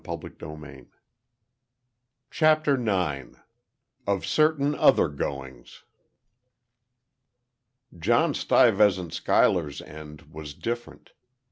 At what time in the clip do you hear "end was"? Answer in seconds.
9.83-10.55